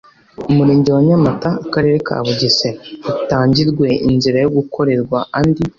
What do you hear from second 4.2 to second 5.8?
yo gukorerwa andi